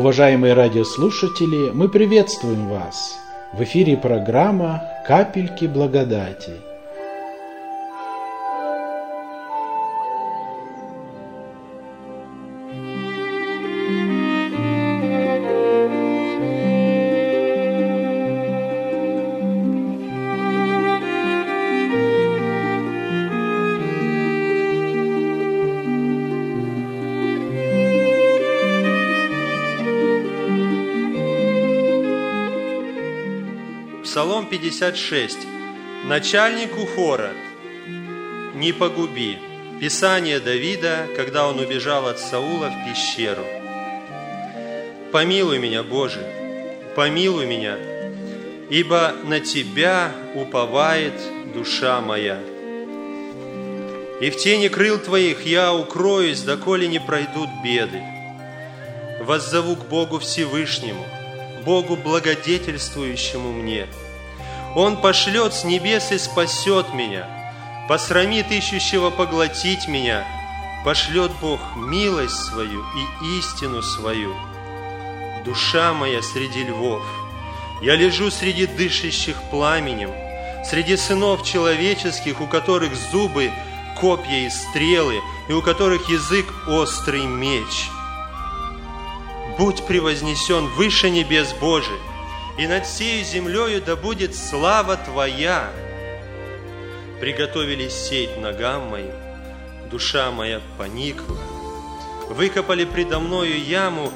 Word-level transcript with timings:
Уважаемые 0.00 0.54
радиослушатели, 0.54 1.72
мы 1.74 1.90
приветствуем 1.90 2.70
вас! 2.70 3.18
В 3.52 3.62
эфире 3.64 3.98
программа 3.98 4.82
«Капельки 5.06 5.66
благодати». 5.66 6.69
56. 34.80 35.36
Начальнику 36.06 36.86
хора 36.86 37.32
«Не 38.54 38.72
погуби». 38.72 39.38
Писание 39.78 40.40
Давида, 40.40 41.06
когда 41.16 41.48
он 41.48 41.58
убежал 41.58 42.06
от 42.06 42.18
Саула 42.18 42.70
в 42.70 42.88
пещеру. 42.88 43.44
«Помилуй 45.12 45.58
меня, 45.58 45.82
Боже, 45.82 46.26
помилуй 46.96 47.44
меня, 47.44 47.76
ибо 48.70 49.12
на 49.24 49.40
Тебя 49.40 50.12
уповает 50.34 51.14
душа 51.54 52.00
моя. 52.00 52.38
И 54.22 54.30
в 54.30 54.36
тени 54.38 54.68
крыл 54.68 54.98
Твоих 54.98 55.44
я 55.44 55.74
укроюсь, 55.74 56.40
доколе 56.40 56.88
не 56.88 57.00
пройдут 57.00 57.50
беды. 57.62 58.02
Воззову 59.20 59.76
к 59.76 59.86
Богу 59.88 60.18
Всевышнему, 60.18 61.04
Богу 61.66 61.96
благодетельствующему 61.96 63.52
мне– 63.52 63.86
он 64.74 64.96
пошлет 64.96 65.52
с 65.52 65.64
небес 65.64 66.12
и 66.12 66.18
спасет 66.18 66.94
меня, 66.94 67.26
посрамит 67.88 68.50
ищущего 68.52 69.10
поглотить 69.10 69.88
меня, 69.88 70.24
пошлет 70.84 71.32
Бог 71.40 71.60
милость 71.76 72.36
свою 72.36 72.80
и 72.80 73.38
истину 73.38 73.82
свою. 73.82 74.34
Душа 75.44 75.92
моя 75.92 76.22
среди 76.22 76.64
львов, 76.64 77.02
я 77.82 77.96
лежу 77.96 78.30
среди 78.30 78.66
дышащих 78.66 79.36
пламенем, 79.50 80.10
среди 80.64 80.96
сынов 80.96 81.44
человеческих, 81.44 82.40
у 82.40 82.46
которых 82.46 82.94
зубы, 82.94 83.50
копья 83.98 84.46
и 84.46 84.50
стрелы, 84.50 85.20
и 85.48 85.52
у 85.52 85.62
которых 85.62 86.08
язык 86.08 86.46
острый 86.68 87.24
меч. 87.26 87.88
Будь 89.58 89.84
превознесен 89.86 90.66
выше 90.68 91.10
небес 91.10 91.52
Божий, 91.54 91.98
и 92.60 92.66
над 92.66 92.84
всей 92.84 93.24
землею 93.24 93.80
да 93.80 93.96
будет 93.96 94.36
слава 94.36 94.98
Твоя. 94.98 95.70
Приготовили 97.18 97.88
сеть 97.88 98.36
ногам 98.36 98.90
моим, 98.90 99.14
душа 99.90 100.30
моя 100.30 100.60
поникла. 100.76 101.38
Выкопали 102.28 102.84
предо 102.84 103.18
мною 103.18 103.58
яму 103.58 104.12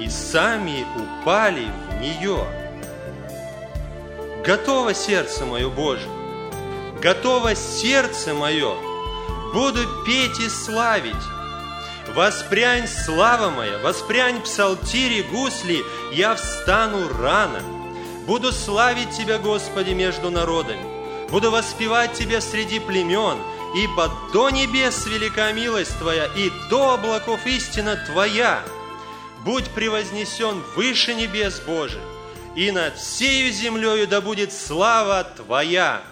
и 0.00 0.08
сами 0.08 0.86
упали 0.96 1.66
в 1.90 2.00
нее. 2.00 2.42
Готово 4.46 4.94
сердце 4.94 5.44
мое, 5.44 5.68
Боже, 5.68 6.08
готово 7.02 7.54
сердце 7.54 8.32
мое, 8.32 8.76
буду 9.52 9.80
петь 10.06 10.40
и 10.40 10.48
славить. 10.48 11.37
Воспрянь, 12.14 12.88
слава 12.88 13.50
моя, 13.50 13.78
воспрянь 13.78 14.40
псалтири 14.40 15.22
гусли, 15.22 15.84
я 16.12 16.34
встану 16.34 17.06
рано. 17.18 17.60
Буду 18.26 18.50
славить 18.50 19.10
Тебя, 19.10 19.38
Господи, 19.38 19.90
между 19.90 20.30
народами. 20.30 21.28
Буду 21.30 21.50
воспевать 21.50 22.14
Тебя 22.14 22.40
среди 22.40 22.80
племен, 22.80 23.38
ибо 23.76 24.10
до 24.32 24.48
небес 24.48 25.06
велика 25.06 25.52
милость 25.52 25.98
Твоя, 25.98 26.24
и 26.34 26.50
до 26.70 26.94
облаков 26.94 27.46
истина 27.46 28.02
Твоя. 28.06 28.62
Будь 29.44 29.68
превознесен 29.70 30.62
выше 30.74 31.14
небес 31.14 31.60
Божий, 31.60 32.00
и 32.56 32.70
над 32.70 32.96
всею 32.96 33.52
землею 33.52 34.08
да 34.08 34.22
будет 34.22 34.52
слава 34.52 35.24
Твоя. 35.24 36.02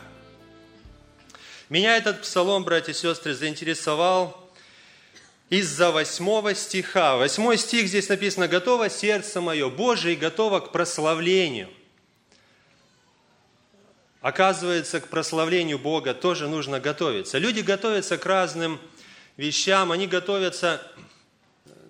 Меня 1.71 1.97
этот 1.97 2.21
псалом, 2.21 2.65
братья 2.65 2.93
и 2.93 2.95
сестры, 2.95 3.35
заинтересовал– 3.35 4.43
из-за 5.49 5.93
восьмого 5.93 6.55
стиха. 6.55 7.17
Восьмой 7.17 7.57
стих 7.57 7.89
здесь 7.89 8.09
написано 8.09 8.49
«Готово 8.49 8.91
сердце 8.91 9.41
мое, 9.41 9.69
Боже, 9.69 10.13
и 10.13 10.17
готово 10.17 10.61
к 10.61 10.73
прославлению». 10.73 11.71
Оказывается, 14.21 15.01
к 15.01 15.07
прославлению 15.07 15.79
Бога 15.79 16.13
тоже 16.13 16.49
нужно 16.49 16.81
готовиться. 16.81 17.39
Люди 17.39 17.61
готовятся 17.61 18.19
к 18.19 18.27
разным 18.27 18.81
вещам, 19.37 19.93
они 19.93 20.09
готовятся, 20.09 20.83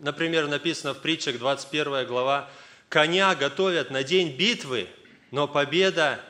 например, 0.00 0.47
написано 0.47 0.93
в 0.93 1.00
притчах 1.00 1.38
21 1.38 2.06
глава, 2.06 2.50
«Коня 2.91 3.34
готовят 3.34 3.91
на 3.91 4.03
день 4.03 4.37
битвы, 4.37 4.87
но 5.31 5.49
победа 5.49 6.21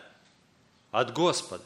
от 0.92 1.12
Господа». 1.12 1.64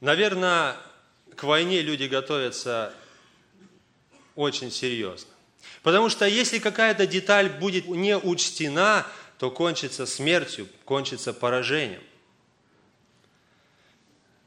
Наверное, 0.00 0.76
к 1.38 1.44
войне 1.44 1.82
люди 1.82 2.04
готовятся 2.04 2.92
очень 4.34 4.72
серьезно. 4.72 5.30
Потому 5.84 6.08
что 6.08 6.26
если 6.26 6.58
какая-то 6.58 7.06
деталь 7.06 7.48
будет 7.48 7.86
не 7.86 8.18
учтена, 8.18 9.06
то 9.38 9.48
кончится 9.52 10.04
смертью, 10.04 10.66
кончится 10.84 11.32
поражением. 11.32 12.02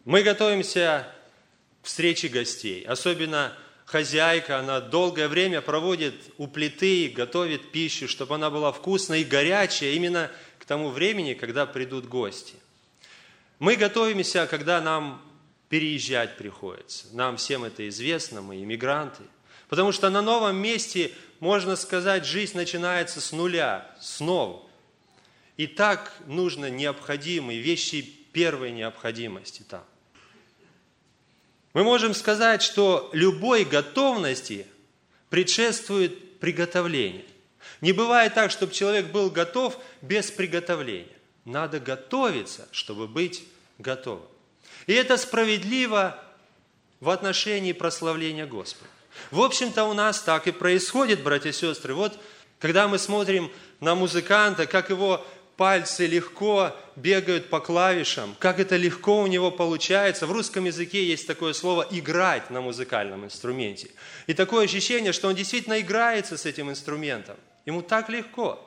Мы 0.04 0.22
готовимся 0.22 1.08
к 1.82 1.86
встрече 1.88 2.28
гостей. 2.28 2.84
Особенно 2.84 3.58
хозяйка, 3.86 4.60
она 4.60 4.82
долгое 4.82 5.30
время 5.30 5.62
проводит 5.62 6.16
у 6.38 6.48
плиты, 6.48 7.08
готовит 7.08 7.72
пищу, 7.72 8.10
чтобы 8.10 8.36
она 8.36 8.50
была 8.50 8.74
вкусная 8.74 9.20
и 9.20 9.24
горячая 9.24 9.92
именно 9.92 10.30
к 10.60 10.66
тому 10.66 10.90
времени, 10.90 11.36
когда 11.36 11.66
придут 11.66 12.08
гости. 12.08 12.56
Мы 13.60 13.78
готовимся, 13.78 14.46
когда 14.46 14.82
нам 14.82 15.22
переезжать 15.72 16.36
приходится. 16.36 17.08
Нам 17.14 17.38
всем 17.38 17.64
это 17.64 17.88
известно, 17.88 18.42
мы 18.42 18.62
иммигранты. 18.62 19.24
Потому 19.70 19.94
что 19.94 20.10
на 20.10 20.22
новом 20.22 20.58
месте, 20.58 21.14
можно 21.40 21.78
сказать, 21.78 22.26
жизнь 22.26 22.58
начинается 22.58 23.22
с 23.22 23.32
нуля, 23.32 23.90
снова. 24.02 24.68
И 25.56 25.68
так 25.68 26.14
нужно 26.28 26.70
необходимые 26.70 27.62
вещи 27.62 28.02
первой 28.34 28.72
необходимости 28.72 29.64
там. 29.64 29.86
Мы 31.72 31.86
можем 31.86 32.14
сказать, 32.14 32.62
что 32.62 33.10
любой 33.14 33.64
готовности 33.64 34.68
предшествует 35.30 36.38
приготовление. 36.40 37.24
Не 37.80 37.94
бывает 37.94 38.34
так, 38.34 38.52
чтобы 38.52 38.74
человек 38.74 39.06
был 39.06 39.30
готов 39.30 39.78
без 40.02 40.32
приготовления. 40.32 41.16
Надо 41.46 41.80
готовиться, 41.80 42.68
чтобы 42.74 43.08
быть 43.08 43.46
готовым. 43.78 44.31
И 44.92 44.94
это 44.94 45.16
справедливо 45.16 46.22
в 47.00 47.10
отношении 47.10 47.72
прославления 47.72 48.46
Господа. 48.46 48.90
В 49.32 49.40
общем-то, 49.40 49.86
у 49.86 49.94
нас 49.94 50.20
так 50.20 50.48
и 50.48 50.52
происходит, 50.52 51.24
братья 51.24 51.52
и 51.52 51.54
сестры. 51.54 51.94
Вот, 51.94 52.20
когда 52.60 52.90
мы 52.90 52.98
смотрим 52.98 53.50
на 53.80 53.96
музыканта, 53.96 54.66
как 54.66 54.90
его 54.90 55.26
пальцы 55.56 56.08
легко 56.08 56.76
бегают 56.98 57.50
по 57.50 57.62
клавишам, 57.62 58.36
как 58.38 58.60
это 58.60 58.76
легко 58.76 59.22
у 59.22 59.28
него 59.28 59.50
получается. 59.50 60.28
В 60.28 60.34
русском 60.34 60.66
языке 60.66 61.06
есть 61.06 61.26
такое 61.26 61.54
слово 61.54 61.88
«играть» 61.90 62.50
на 62.50 62.60
музыкальном 62.60 63.24
инструменте. 63.24 63.92
И 64.28 64.34
такое 64.34 64.66
ощущение, 64.66 65.14
что 65.14 65.30
он 65.30 65.36
действительно 65.36 65.80
играется 65.80 66.36
с 66.36 66.46
этим 66.46 66.70
инструментом. 66.70 67.38
Ему 67.66 67.82
так 67.82 68.10
легко. 68.10 68.60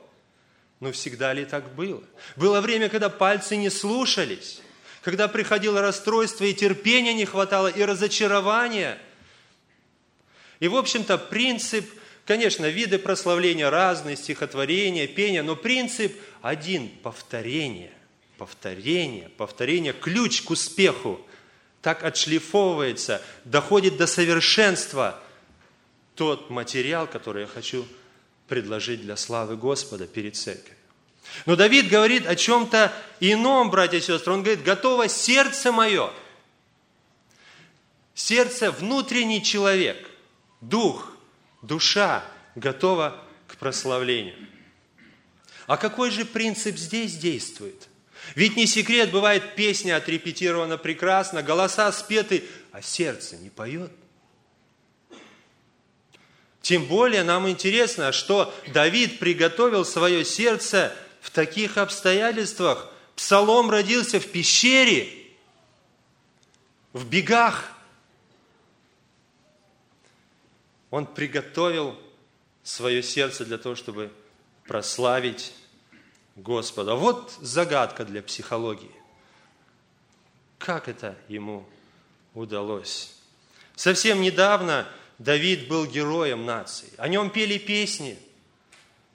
Но 0.80 0.90
всегда 0.90 1.34
ли 1.34 1.44
так 1.44 1.74
было? 1.74 2.02
Было 2.36 2.62
время, 2.62 2.88
когда 2.88 3.10
пальцы 3.10 3.56
не 3.56 3.68
слушались 3.68 4.62
когда 5.04 5.28
приходило 5.28 5.82
расстройство, 5.82 6.44
и 6.44 6.54
терпения 6.54 7.12
не 7.12 7.26
хватало, 7.26 7.68
и 7.68 7.84
разочарования. 7.84 8.98
И, 10.60 10.68
в 10.68 10.76
общем-то, 10.76 11.18
принцип, 11.18 11.86
конечно, 12.24 12.64
виды 12.64 12.98
прославления 12.98 13.68
разные, 13.68 14.16
стихотворения, 14.16 15.06
пения, 15.06 15.42
но 15.42 15.56
принцип 15.56 16.16
один– 16.40 16.88
повторение, 17.02 17.92
повторение, 18.38 19.28
повторение, 19.36 19.92
ключ 19.92 20.40
к 20.40 20.50
успеху. 20.50 21.20
Так 21.82 22.02
отшлифовывается, 22.02 23.20
доходит 23.44 23.98
до 23.98 24.06
совершенства 24.06 25.22
тот 26.14 26.48
материал, 26.48 27.06
который 27.06 27.42
я 27.42 27.46
хочу 27.46 27.86
предложить 28.48 29.02
для 29.02 29.18
славы 29.18 29.58
Господа 29.58 30.06
перед 30.06 30.34
церковью. 30.34 30.73
Но 31.46 31.56
Давид 31.56 31.88
говорит 31.88 32.26
о 32.26 32.36
чем-то 32.36 32.92
ином, 33.20 33.70
братья 33.70 33.98
и 33.98 34.00
сестры. 34.00 34.32
Он 34.32 34.42
говорит, 34.42 34.62
готово 34.62 35.08
сердце 35.08 35.72
мое. 35.72 36.10
Сердце– 38.14 38.70
внутренний 38.72 39.42
человек, 39.42 40.08
дух, 40.60 41.12
душа, 41.62 42.24
готова 42.54 43.20
к 43.48 43.56
прославлению. 43.56 44.36
А 45.66 45.76
какой 45.76 46.10
же 46.10 46.24
принцип 46.24 46.76
здесь 46.76 47.16
действует? 47.16 47.88
Ведь 48.34 48.56
не 48.56 48.66
секрет, 48.66 49.10
бывает 49.10 49.54
песня 49.54 49.96
отрепетирована 49.96 50.78
прекрасно, 50.78 51.42
голоса 51.42 51.90
спеты, 51.92 52.44
а 52.72 52.80
сердце 52.80 53.36
не 53.36 53.50
поет. 53.50 53.90
Тем 56.62 56.86
более 56.86 57.24
нам 57.24 57.48
интересно, 57.48 58.10
что 58.12 58.54
Давид 58.72 59.18
приготовил 59.18 59.84
свое 59.84 60.24
сердце 60.24 60.96
в 61.24 61.30
таких 61.30 61.78
обстоятельствах. 61.78 62.92
Псалом 63.16 63.70
родился 63.70 64.20
в 64.20 64.30
пещере, 64.30 65.08
в 66.92 67.06
бегах. 67.06 67.72
Он 70.90 71.06
приготовил 71.06 71.98
свое 72.62 73.02
сердце 73.02 73.46
для 73.46 73.56
того, 73.56 73.74
чтобы 73.74 74.12
прославить 74.66 75.54
Господа. 76.36 76.94
Вот 76.94 77.32
загадка 77.40 78.04
для 78.04 78.22
психологии. 78.22 78.94
Как 80.58 80.88
это 80.88 81.16
ему 81.28 81.66
удалось? 82.34 83.14
Совсем 83.76 84.20
недавно 84.20 84.86
Давид 85.18 85.68
был 85.68 85.86
героем 85.86 86.44
нации. 86.44 86.92
О 86.98 87.08
нем 87.08 87.30
пели 87.30 87.56
песни. 87.56 88.18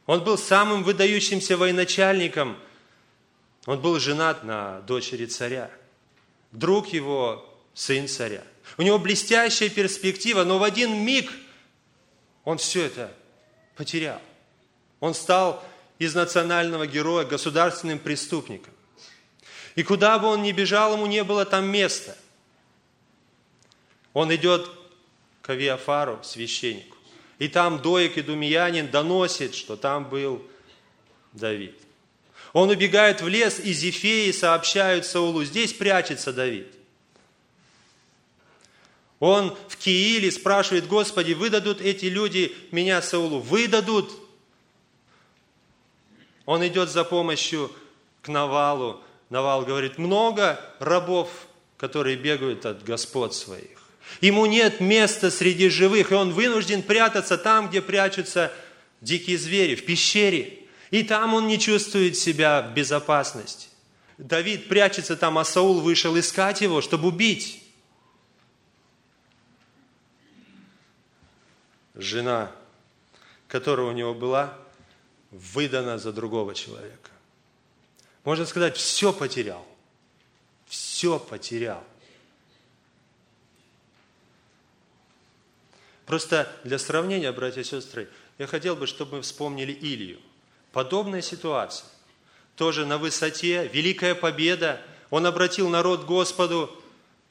Он 0.09 0.23
был 0.23 0.39
самым 0.39 0.81
выдающимся 0.81 1.55
военачальником. 1.55 2.57
Он 3.67 3.79
был 3.79 3.99
женат 3.99 4.43
на 4.43 4.79
дочери 4.79 5.27
царя. 5.27 5.69
Друг 6.51 6.87
его– 6.87 7.47
сын 7.75 8.07
царя. 8.07 8.43
У 8.79 8.81
него 8.81 8.97
блестящая 8.97 9.69
перспектива, 9.69 10.45
но 10.45 10.57
в 10.57 10.63
один 10.63 11.05
миг 11.05 11.31
он 12.43 12.57
все 12.57 12.85
это 12.85 13.13
потерял. 13.75 14.19
Он 14.99 15.13
стал 15.13 15.63
из 15.99 16.15
национального 16.15 16.87
героя 16.87 17.23
государственным 17.23 17.99
преступником. 17.99 18.73
И 19.75 19.83
куда 19.83 20.17
бы 20.17 20.25
он 20.25 20.41
ни 20.41 20.51
бежал, 20.51 20.93
ему 20.93 21.05
не 21.05 21.23
было 21.23 21.45
там 21.45 21.65
места. 21.65 22.17
Он 24.13 24.33
идет 24.33 24.71
к 25.43 25.51
Авиафару, 25.51 26.19
священнику. 26.23 26.97
И 27.39 27.47
там 27.47 27.81
Доик 27.81 28.17
и 28.17 28.21
Думиянин 28.21 28.91
доносит, 28.91 29.55
что 29.55 29.77
там 29.77 30.07
был 30.09 30.45
Давид. 31.31 31.75
Он 32.51 32.69
убегает 32.69 33.21
в 33.21 33.27
лес, 33.27 33.59
и 33.59 33.71
Зефеи 33.71 34.31
сообщают 34.31 35.05
Саулу, 35.05 35.43
здесь 35.43 35.71
прячется 35.73 36.33
Давид. 36.33 36.67
Он 39.19 39.55
в 39.67 39.77
Кииле 39.77 40.31
спрашивает, 40.31 40.87
Господи, 40.87 41.33
выдадут 41.33 41.81
эти 41.81 42.05
люди 42.05 42.55
меня 42.71 43.01
Саулу? 43.01 43.39
Выдадут. 43.39 44.11
Он 46.45 46.65
идет 46.65 46.89
за 46.89 47.03
помощью 47.03 47.71
к 48.21 48.27
Навалу. 48.27 49.01
Навал 49.29 49.63
говорит, 49.63 49.97
много 49.97 50.59
рабов, 50.79 51.29
которые 51.77 52.17
бегают 52.17 52.65
от 52.65 52.83
господ 52.83 53.35
своих. 53.35 53.78
Ему 54.21 54.45
нет 54.45 54.79
места 54.79 55.31
среди 55.31 55.69
живых, 55.69 56.11
и 56.11 56.15
он 56.15 56.31
вынужден 56.31 56.81
прятаться 56.81 57.37
там, 57.37 57.69
где 57.69 57.81
прячутся 57.81 58.51
дикие 59.01 59.37
звери, 59.37 59.75
в 59.75 59.85
пещере. 59.85 60.59
И 60.91 61.03
там 61.03 61.33
он 61.33 61.47
не 61.47 61.59
чувствует 61.59 62.17
себя 62.17 62.61
в 62.61 62.73
безопасности. 62.73 63.69
Давид 64.17 64.67
прячется 64.67 65.15
там, 65.15 65.37
а 65.37 65.45
Саул 65.45 65.79
вышел 65.79 66.17
искать 66.19 66.61
его, 66.61 66.81
чтобы 66.81 67.07
убить. 67.07 67.63
Жена, 71.95 72.51
которая 73.47 73.87
у 73.87 73.91
него 73.91 74.13
была, 74.13 74.57
выдана 75.31 75.97
за 75.97 76.11
другого 76.11 76.53
человека. 76.55 77.11
Можно 78.23 78.45
сказать, 78.45 78.75
все 78.75 79.13
потерял. 79.13 79.65
Все 80.67 81.19
потерял. 81.19 81.83
Просто 86.09 86.51
для 86.63 86.79
сравнения, 86.79 87.31
братья 87.31 87.61
и 87.61 87.63
сестры, 87.63 88.09
я 88.39 88.47
хотел 88.47 88.75
бы, 88.75 88.87
чтобы 88.87 89.17
мы 89.17 89.21
вспомнили 89.21 89.77
Илью. 89.79 90.17
Подобная 90.71 91.21
ситуация. 91.21 91.87
Тоже 92.55 92.87
на 92.87 92.97
высоте, 92.97 93.69
великая 93.71 94.15
победа. 94.15 94.81
Он 95.11 95.27
обратил 95.27 95.69
народ 95.69 96.05
к 96.05 96.07
Господу, 96.07 96.75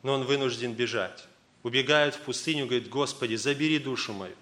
но 0.05 0.13
он 0.13 0.23
вынужден 0.23 0.75
бежать. 0.75 1.27
Убегает 1.65 2.15
в 2.15 2.21
пустыню, 2.21 2.67
говорит, 2.67 2.89
Господи, 2.89 3.35
забери 3.35 3.81
душу 3.81 4.13
мою. 4.13 4.37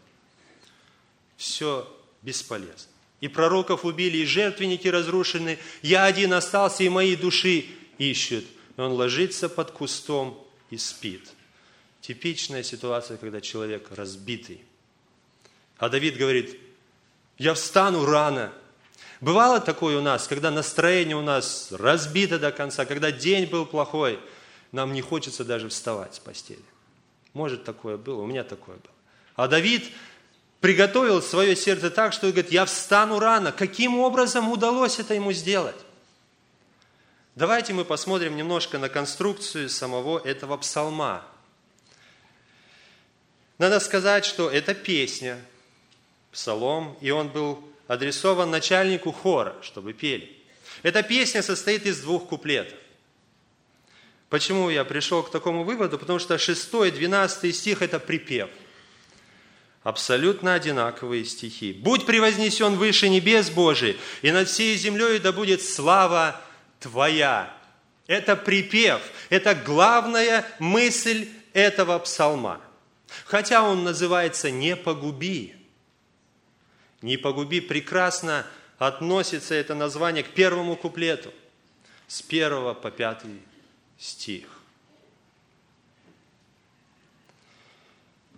Все 1.39 1.91
бесполезно. 2.21 2.93
И 3.23 3.29
пророков 3.29 3.87
убили, 3.87 4.19
и 4.19 4.27
жертвенники 4.27 4.87
разрушены. 4.87 5.59
Я 5.81 6.05
один 6.05 6.35
остался, 6.35 6.85
и 6.85 6.91
мои 6.91 7.17
души 7.17 7.65
ищут. 7.97 8.45
И 8.77 8.81
он 8.83 8.93
ложится 8.93 9.49
под 9.49 9.71
кустом 9.71 10.47
и 10.69 10.77
спит. 10.77 11.23
Типичная 12.01 12.63
ситуация, 12.63 13.17
когда 13.17 13.41
человек 13.41 13.89
разбитый. 13.91 14.61
А 15.79 15.89
Давид 15.89 16.17
говорит, 16.17 16.59
я 17.39 17.55
встану 17.55 18.05
рано. 18.07 18.53
Бывало 19.21 19.61
такое 19.61 19.99
у 19.99 20.03
нас, 20.03 20.27
когда 20.27 20.51
настроение 20.51 21.17
у 21.17 21.23
нас 21.23 21.69
разбито 21.71 22.39
до 22.39 22.53
конца, 22.53 22.85
когда 22.85 23.11
день 23.11 23.47
был 23.47 23.67
плохой, 23.67 24.19
нам 24.73 24.93
не 24.93 25.01
хочется 25.01 25.45
даже 25.45 25.69
вставать 25.69 26.15
с 26.15 26.19
постели. 26.19 26.63
Может, 27.33 27.65
такое 27.65 27.97
было, 27.97 28.23
у 28.23 28.27
меня 28.27 28.45
такое 28.45 28.77
было. 28.77 28.95
А 29.35 29.49
Давид 29.49 29.91
приготовил 30.61 31.21
свое 31.23 31.57
сердце 31.57 31.91
так, 31.91 32.13
что 32.13 32.27
говорит, 32.27 32.51
я 32.51 32.65
встану 32.65 33.19
рано. 33.19 33.53
Каким 33.53 33.99
образом 33.99 34.51
удалось 34.51 34.99
это 34.99 35.15
ему 35.15 35.33
сделать? 35.33 35.77
Давайте 37.35 37.75
мы 37.75 37.85
посмотрим 37.85 38.37
немножко 38.37 38.79
на 38.79 38.89
конструкцию 38.89 39.69
самого 39.69 40.19
этого 40.19 40.57
псалма– 40.57 41.25
надо 43.59 43.81
сказать, 43.81 44.25
что 44.25 44.51
это 44.51 44.75
песня, 44.75 45.39
псалом, 46.33 46.97
и 47.01 47.11
он 47.11 47.29
был 47.29 47.63
адресован 47.89 48.51
начальнику 48.51 49.13
хора, 49.13 49.57
чтобы 49.63 49.93
пели. 49.93 50.31
Эта 50.83 51.03
песня 51.03 51.43
состоит 51.43 51.87
из 51.87 52.01
двух 52.01 52.29
куплетов. 52.29 52.79
Почему 54.29 54.71
я 54.71 54.85
пришел 54.85 55.23
к 55.23 55.31
такому 55.31 55.65
выводу? 55.65 55.99
Потому 55.99 56.19
что 56.19 56.37
6 56.37 56.75
и 56.87 56.91
12 56.91 57.55
стих– 57.55 57.81
это 57.83 57.99
припев. 57.99 58.51
Абсолютно 59.85 60.55
одинаковые 60.55 61.25
стихи. 61.25 61.73
«Будь 61.73 62.07
превознесен 62.07 62.75
выше 62.75 63.09
небес 63.09 63.51
Божий, 63.51 63.97
и 64.23 64.33
над 64.33 64.49
всей 64.49 64.77
землей 64.77 65.21
да 65.21 65.33
будет 65.33 65.63
слава 65.63 66.41
Твоя». 66.81 67.57
Это 68.09 68.37
припев, 68.37 69.01
это 69.31 69.55
главная 69.55 70.45
мысль 70.59 71.29
этого 71.53 71.99
псалма. 71.99 72.61
Хотя 73.25 73.63
он 73.63 73.85
называется 73.85 74.51
«Не 74.51 74.77
погуби». 74.77 75.57
«Не 77.03 77.17
погуби» 77.17 77.61
прекрасно 77.61 78.47
относится 78.79 79.55
это 79.55 79.75
название 79.75 80.25
к 80.25 80.31
первому 80.31 80.77
куплету, 80.77 81.33
с 82.09 82.23
первого 82.23 82.75
по 82.75 82.91
пятый 82.91 83.41
стих. 83.99 84.47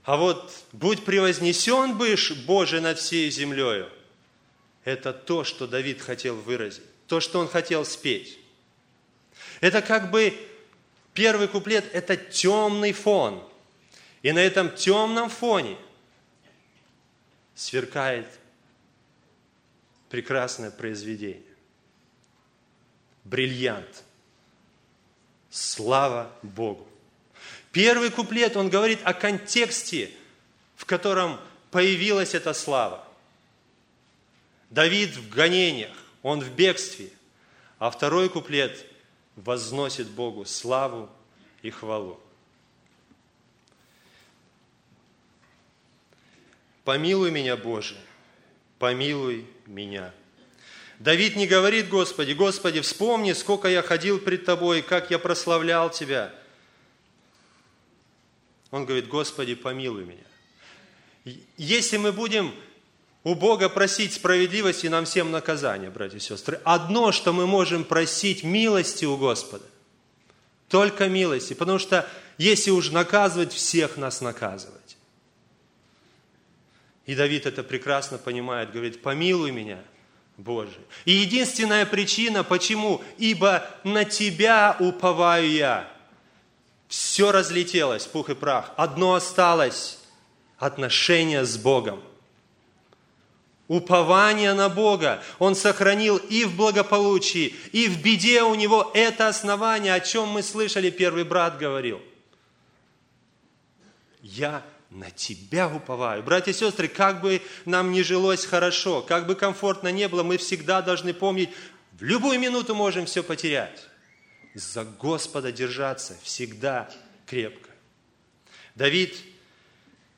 А 0.05 0.17
вот 0.17 0.53
«Будь 0.73 1.05
превознесен 1.05 1.97
быш, 1.97 2.33
Боже, 2.47 2.81
над 2.81 2.99
всей 2.99 3.31
землею»– 3.31 3.91
это 4.85 5.13
то, 5.13 5.45
что 5.45 5.67
Давид 5.67 6.01
хотел 6.01 6.37
выразить, 6.37 6.85
то, 7.07 7.21
что 7.21 7.41
он 7.41 7.49
хотел 7.49 7.85
спеть. 7.85 8.39
Это 9.61 9.83
как 9.83 10.11
бы 10.11 10.35
первый 11.15 11.49
куплет– 11.49 11.85
это 11.93 12.17
темный 12.17 12.93
фон– 12.93 13.43
и 14.23 14.33
на 14.33 14.41
этом 14.41 14.75
темном 14.75 15.31
фоне 15.31 15.77
сверкает 17.55 18.27
прекрасное 20.09 20.71
произведение. 20.71 21.43
Бриллиант. 23.25 24.05
Слава 25.51 26.31
Богу. 26.43 26.87
Первый 27.73 28.11
куплет, 28.11 28.57
он 28.57 28.71
говорит 28.71 29.01
о 29.05 29.13
контексте, 29.13 30.11
в 30.77 30.85
котором 30.85 31.39
появилась 31.71 32.35
эта 32.35 32.55
слава. 32.55 33.07
Давид 34.71 35.17
в 35.17 35.29
гонениях, 35.29 35.97
он 36.23 36.41
в 36.41 36.51
бегстве. 36.55 37.11
А 37.79 37.91
второй 37.91 38.29
куплет 38.29 38.85
возносит 39.37 40.09
Богу 40.09 40.45
славу 40.45 41.09
и 41.63 41.71
хвалу. 41.71 42.21
Помилуй 46.89 47.31
меня, 47.31 47.55
Боже, 47.55 47.97
помилуй 48.79 49.47
меня. 49.67 50.15
Давид 50.99 51.37
не 51.37 51.47
говорит, 51.47 51.91
Господи, 51.91 52.33
Господи, 52.33 52.81
вспомни, 52.81 53.35
сколько 53.35 53.69
я 53.69 53.83
ходил 53.83 54.19
пред 54.19 54.47
Тобой, 54.47 54.81
как 54.81 55.11
я 55.11 55.19
прославлял 55.19 55.91
Тебя. 55.91 56.33
Он 58.71 58.87
говорит, 58.87 59.07
Господи, 59.07 59.55
помилуй 59.55 60.07
меня. 60.07 61.37
Если 61.59 61.99
мы 61.99 62.11
будем 62.11 62.55
у 63.23 63.35
Бога 63.35 63.69
просить 63.69 64.15
справедливости 64.15 64.87
нам 64.87 65.05
всем 65.05 65.31
наказания, 65.31 65.91
братья 65.91 66.17
и 66.17 66.21
сестры. 66.21 66.59
Одно, 66.65 67.13
что 67.13 67.35
мы 67.35 67.47
можем 67.47 67.85
просить 67.85 68.45
милости 68.45 69.05
у 69.05 69.19
Господа. 69.19 69.67
Только 70.71 71.09
милости. 71.09 71.53
Потому 71.53 71.81
что 71.81 72.09
если 72.39 72.71
уж 72.71 72.93
наказывать, 72.93 73.53
всех 73.53 73.99
нас 73.99 74.23
наказывать. 74.23 74.89
И 77.09 77.15
Давид 77.15 77.47
это 77.47 77.63
прекрасно 77.63 78.19
понимает, 78.19 78.71
говорит, 78.71 79.01
помилуй 79.01 79.51
меня, 79.51 79.83
Боже. 80.37 80.79
И 81.07 81.13
единственная 81.13 81.87
причина, 81.87 82.45
почему, 82.45 83.03
ибо 83.17 83.67
на 83.83 84.05
Тебя 84.05 84.77
уповаю 84.79 85.51
я. 85.51 85.91
Все 86.87 87.33
разлетелось, 87.33 88.05
пух 88.05 88.29
и 88.29 88.35
прах. 88.35 88.75
Одно 88.77 89.15
осталось– 89.15 90.01
отношение 90.59 91.47
с 91.47 91.57
Богом. 91.57 92.03
Упование 93.69 94.53
на 94.53 94.69
Бога. 94.69 95.23
Он 95.39 95.55
сохранил 95.55 96.19
и 96.19 96.45
в 96.45 96.57
благополучии, 96.57 97.55
и 97.73 97.89
в 97.89 98.03
беде 98.03 98.43
у 98.43 98.55
него 98.55 98.91
это 98.93 99.29
основание, 99.29 99.95
о 99.95 100.01
чем 100.01 100.29
мы 100.29 100.43
слышали, 100.43 100.91
первый 100.91 101.25
брат 101.25 101.57
говорил. 101.57 102.03
Я 104.21 104.63
на 104.91 105.11
Тебя 105.11 105.69
уповаю. 105.69 106.23
Братья 106.23 106.51
и 106.51 106.55
сестры, 106.55 106.89
как 106.89 107.21
бы 107.21 107.43
нам 107.65 107.93
ни 107.93 108.03
жилось 108.03 108.45
хорошо, 108.45 109.03
как 109.03 109.27
бы 109.27 109.35
комфортно 109.35 109.89
не 109.89 110.09
было, 110.09 110.23
мы 110.23 110.39
всегда 110.39 110.83
должны 110.83 111.13
помнить, 111.13 111.51
в 111.93 112.03
любую 112.03 112.39
минуту 112.39 112.75
можем 112.75 113.07
все 113.07 113.23
потерять. 113.23 113.87
За 114.55 114.85
Господа 114.85 115.53
держаться 115.53 116.17
всегда 116.23 116.91
крепко. 117.27 117.71
Давид 118.75 119.17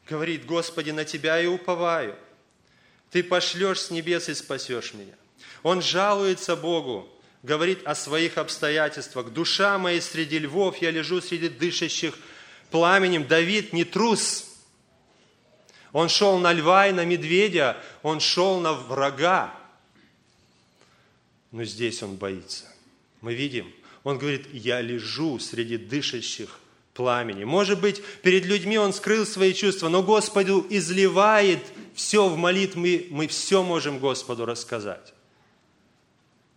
говорит, 0.09 0.47
Господи, 0.47 0.91
на 0.91 1.05
Тебя 1.05 1.41
и 1.41 1.47
уповаю. 1.47 2.17
Ты 3.11 3.25
пошлешь 3.25 3.81
с 3.81 3.91
небес 3.91 4.29
и 4.29 4.35
спасешь 4.35 4.95
меня. 4.95 5.15
Он 5.63 5.83
жалуется 5.83 6.55
Богу, 6.55 7.09
говорит 7.43 7.87
о 7.87 7.95
своих 7.95 8.39
обстоятельствах. 8.39 9.31
Душа 9.31 9.79
моя 9.79 10.01
среди 10.01 10.39
львов, 10.39 10.79
я 10.79 10.91
лежу 10.91 11.21
среди 11.21 11.49
дышащих 11.49 12.15
пламенем. 12.71 13.27
Давид 13.27 13.73
не 13.73 13.85
трус, 13.85 14.50
он 15.93 16.09
шел 16.09 16.39
на 16.39 16.53
льва 16.53 16.89
и 16.89 16.93
на 16.93 17.05
медведя, 17.05 17.77
он 18.03 18.21
шел 18.21 18.61
на 18.61 18.73
врага. 18.73 19.55
Но 21.51 21.65
здесь 21.65 22.03
он 22.03 22.17
боится. 22.17 22.65
Мы 23.21 23.35
видим, 23.35 23.73
он 24.05 24.19
говорит, 24.19 24.47
я 24.53 24.81
лежу 24.81 25.39
среди 25.39 25.77
дышащих 25.77 26.59
пламени. 26.95 27.45
Может 27.45 27.81
быть, 27.81 28.03
перед 28.23 28.45
людьми 28.45 28.79
он 28.79 28.93
скрыл 28.93 29.27
свои 29.27 29.53
чувства, 29.53 29.89
но 29.89 30.03
Господу 30.03 30.67
изливает 30.71 31.65
все 31.95 32.29
в 32.29 32.37
молитве, 32.37 33.07
мы 33.11 33.27
все 33.27 33.63
можем 33.63 33.99
Господу 33.99 34.47
рассказать. 34.47 35.13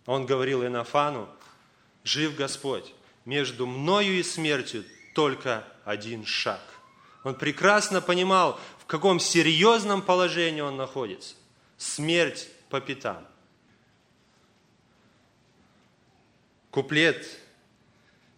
Он 0.06 0.26
говорил 0.26 0.64
Инофану, 0.64 1.28
жив 2.04 2.36
Господь, 2.36 2.92
между 3.24 3.66
мною 3.66 4.18
и 4.18 4.22
смертью 4.22 4.84
только 5.14 5.64
один 5.84 6.24
шаг. 6.24 6.60
Он 7.24 7.34
прекрасно 7.34 8.02
понимал, 8.02 8.60
в 8.78 8.84
каком 8.84 9.18
серьезном 9.18 10.02
положении 10.02 10.60
он 10.60 10.76
находится. 10.76 11.34
Смерть 11.78 12.48
по 12.68 12.80
пятам. 12.80 13.26
Куплет 16.70 17.26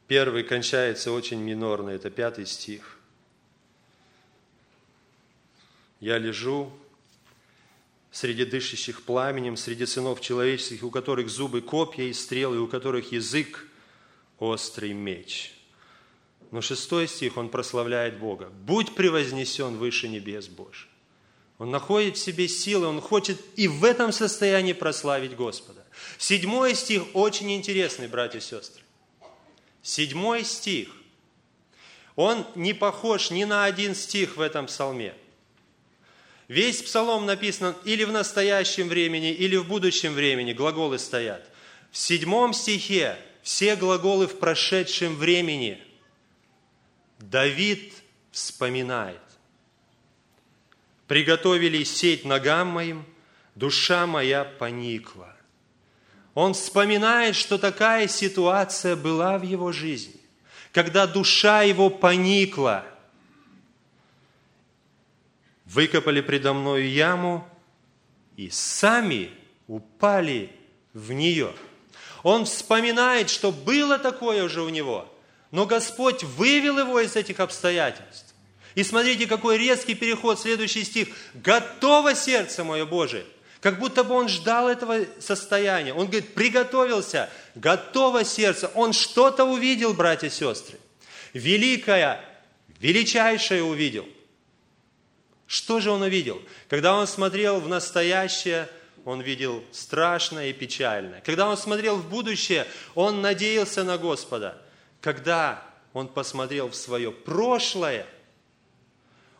первый 0.07 0.45
кончается 0.45 1.11
очень 1.11 1.41
минорно, 1.41 1.91
это 1.91 2.11
пятый 2.11 2.47
стих. 2.47 2.99
Я 5.99 6.19
лежу 6.19 6.71
среди 8.13 8.45
дышащих 8.45 9.03
пламенем, 9.03 9.57
среди 9.57 9.85
сынов 9.85 10.21
человеческих, 10.21 10.85
у 10.85 10.91
которых 10.91 11.29
зубы 11.29 11.61
копья 11.61 12.05
и 12.05 12.13
стрелы, 12.13 12.61
у 12.61 12.69
которых 12.69 13.11
язык 13.11 13.67
острый 14.39 14.93
меч– 14.93 15.53
но 16.51 16.61
шестой 16.61 17.09
стих, 17.09 17.37
он 17.37 17.49
прославляет 17.49 18.19
Бога. 18.19 18.51
«Будь 18.65 18.95
превознесен 18.95 19.77
выше 19.77 20.09
небес 20.09 20.49
Божий». 20.49 20.89
Он 21.59 21.71
находит 21.71 22.17
в 22.17 22.21
себе 22.21 22.49
силы, 22.49 22.87
он 22.87 23.01
хочет 23.01 23.41
и 23.57 23.67
в 23.67 23.83
этом 23.83 24.13
состоянии 24.13 24.75
прославить 24.75 25.35
Господа. 25.35 25.85
Седьмой 26.19 26.75
стих 26.75 27.05
очень 27.15 27.51
интересный, 27.53 28.09
братья 28.09 28.39
и 28.39 28.43
сестры. 28.43 28.83
Седьмой 29.83 30.45
стих. 30.45 30.91
Он 32.15 32.47
не 32.55 32.75
похож 32.75 33.31
ни 33.31 33.45
на 33.45 33.65
один 33.65 33.95
стих 33.95 34.37
в 34.37 34.41
этом 34.41 34.67
псалме. 34.67 35.15
Весь 36.49 36.83
псалом 36.83 37.25
написан 37.25 37.75
или 37.85 38.05
в 38.05 38.13
настоящем 38.13 38.89
времени, 38.89 39.33
или 39.33 39.57
в 39.57 39.67
будущем 39.67 40.13
времени. 40.13 40.53
Глаголы 40.53 40.99
стоят. 40.99 41.51
В 41.91 41.97
седьмом 41.97 42.53
стихе 42.53 43.17
все 43.43 43.77
глаголы 43.77 44.27
в 44.27 44.39
прошедшем 44.39 45.17
времени– 45.17 45.83
Давид 47.19 47.93
вспоминает. 48.31 49.21
Приготовили 51.09 51.85
сеть 51.85 52.25
ногам 52.25 52.69
моим, 52.69 53.05
душа 53.55 54.07
моя 54.07 54.45
поникла. 54.45 55.35
Он 56.35 56.53
вспоминает, 56.53 57.35
что 57.37 57.57
такая 57.57 58.09
ситуация 58.09 58.97
была 58.97 59.39
в 59.39 59.43
его 59.43 59.73
жизни, 59.73 60.21
когда 60.73 61.07
душа 61.07 61.63
его 61.63 61.89
поникла. 61.89 62.85
Выкопали 65.65 66.21
предо 66.21 66.53
мною 66.53 66.89
яму 66.89 67.49
и 68.37 68.51
сами 68.51 69.31
упали 69.67 70.53
в 70.93 71.13
нее. 71.13 71.55
Он 72.23 72.45
вспоминает, 72.45 73.31
что 73.31 73.51
было 73.53 73.99
такое 73.99 74.45
уже 74.45 74.61
у 74.61 74.69
него– 74.69 75.11
но 75.57 75.65
Господь 75.65 76.23
вывел 76.23 76.79
его 76.79 77.01
из 77.01 77.17
этих 77.17 77.41
обстоятельств. 77.41 78.35
И 78.75 78.83
смотрите, 78.83 79.27
какой 79.27 79.57
резкий 79.57 79.95
переход, 79.95 80.39
следующий 80.39 80.85
стих. 80.85 81.09
«Готово 81.33 82.15
сердце 82.15 82.63
мое 82.63 82.85
Божие». 82.85 83.25
Как 83.63 83.79
будто 83.79 84.05
бы 84.05 84.15
он 84.15 84.29
ждал 84.29 84.69
этого 84.69 85.07
состояния. 85.19 85.95
Он 85.95 86.09
говорит, 86.09 86.35
приготовился, 86.35 87.31
готово 87.55 88.23
сердце. 88.23 88.71
Он 88.75 88.93
что-то 88.93 89.47
увидел, 89.47 89.95
братья 89.95 90.27
и 90.27 90.31
сестры. 90.31 90.79
Великое, 91.33 92.23
величайшее 92.79 93.63
увидел. 93.63 94.07
Что 95.47 95.81
же 95.81 95.91
он 95.91 96.03
увидел? 96.03 96.43
Когда 96.69 96.95
он 96.95 97.07
смотрел 97.07 97.61
в 97.61 97.69
настоящее, 97.69 98.69
он 99.07 99.23
видел 99.23 99.65
страшное 99.73 100.51
и 100.51 100.53
печальное. 100.53 101.23
Когда 101.23 101.49
он 101.49 101.57
смотрел 101.57 101.97
в 101.97 102.11
будущее, 102.11 102.67
он 102.95 103.23
надеялся 103.23 103.85
на 103.85 103.97
Господа– 103.97 104.61
когда 105.07 105.63
он 105.93 106.09
посмотрел 106.09 106.69
в 106.69 106.75
свое 106.75 107.13
прошлое, 107.13 108.09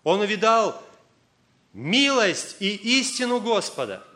он 0.05 0.21
увидал 0.21 0.81
милость 1.73 2.59
и 2.61 3.01
истину 3.01 3.41
Господа. 3.41 4.07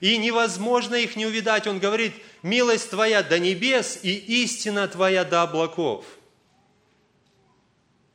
И 0.00 0.16
невозможно 0.16 0.94
их 0.94 1.14
не 1.14 1.26
увидать. 1.26 1.66
Он 1.66 1.78
говорит, 1.78 2.14
милость 2.42 2.88
Твоя 2.88 3.22
до 3.22 3.38
небес 3.38 3.98
и 4.02 4.16
истина 4.44 4.88
Твоя 4.88 5.26
до 5.26 5.42
облаков. 5.42 6.06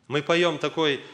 Мы 0.07 0.23
поем 0.23 0.57
такой 0.57 1.05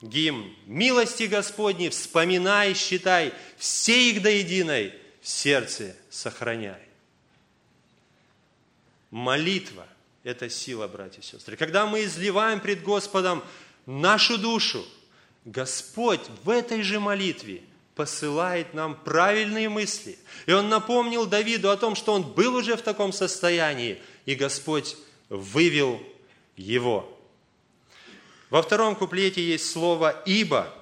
гимн. 0.00 0.52
Милости 0.66 1.28
Господней 1.28 1.90
вспоминай, 1.90 2.74
считай, 2.74 3.32
все 3.58 4.10
их 4.10 4.22
до 4.22 4.30
единой 4.30 4.92
в 5.20 5.28
сердце 5.28 5.96
сохраняй. 6.10 6.82
Молитва 9.12 9.86
это 10.24 10.48
сила, 10.48 10.88
братья 10.88 11.20
и 11.20 11.24
сестры. 11.24 11.56
Когда 11.56 11.86
мы 11.86 12.04
изливаем 12.04 12.60
пред 12.60 12.82
Господом 12.82 13.42
нашу 13.86 14.38
душу, 14.38 14.84
Господь 15.44 16.20
в 16.44 16.50
этой 16.50 16.82
же 16.82 17.00
молитве 17.00 17.62
посылает 17.94 18.72
нам 18.74 18.94
правильные 18.94 19.68
мысли. 19.68 20.18
И 20.46 20.52
Он 20.52 20.68
напомнил 20.68 21.26
Давиду 21.26 21.70
о 21.70 21.76
том, 21.76 21.94
что 21.94 22.14
он 22.14 22.22
был 22.22 22.54
уже 22.54 22.76
в 22.76 22.82
таком 22.82 23.12
состоянии, 23.12 24.00
и 24.24 24.34
Господь 24.34 24.96
вывел 25.28 26.00
его. 26.56 27.18
Во 28.50 28.62
втором 28.62 28.96
куплете 28.96 29.42
есть 29.42 29.70
слово 29.70 30.22
«ибо», 30.26 30.72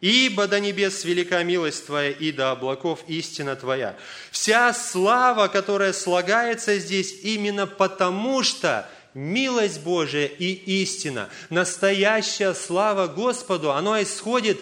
Ибо 0.00 0.46
до 0.46 0.60
небес 0.60 1.04
велика 1.04 1.42
милость 1.42 1.86
Твоя, 1.86 2.10
и 2.10 2.32
до 2.32 2.52
облаков 2.52 3.00
истина 3.06 3.54
Твоя. 3.54 3.96
Вся 4.30 4.72
слава, 4.72 5.48
которая 5.48 5.92
слагается 5.92 6.78
здесь, 6.78 7.20
именно 7.22 7.66
потому 7.66 8.42
что 8.42 8.88
милость 9.12 9.82
Божия 9.82 10.26
и 10.26 10.52
истина, 10.82 11.28
настоящая 11.50 12.54
слава 12.54 13.08
Господу, 13.08 13.72
оно 13.72 14.00
исходит 14.00 14.58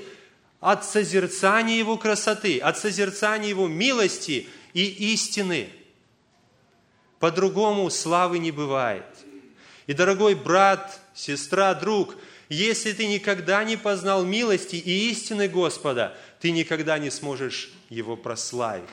от 0.59 0.85
созерцания 0.85 1.79
Его 1.79 1.97
красоты, 1.97 2.59
от 2.59 2.77
созерцания 2.77 3.49
Его 3.49 3.69
милости 3.69 4.49
и 4.75 5.13
истины. 5.13 5.69
По-другому 7.21 7.91
славы 7.91 8.41
не 8.41 8.51
бывает. 8.51 9.05
И, 9.87 9.93
дорогой 9.93 10.35
брат, 10.35 11.01
сестра, 11.15 11.75
друг– 11.75 12.17
если 12.49 12.93
ты 12.93 13.07
никогда 13.07 13.63
не 13.65 13.77
познал 13.77 14.25
милости 14.25 14.77
и 14.77 15.11
истины 15.11 15.49
Господа, 15.49 16.17
ты 16.41 16.51
никогда 16.51 16.99
не 16.99 17.11
сможешь 17.11 17.71
Его 17.91 18.17
прославить. 18.17 18.89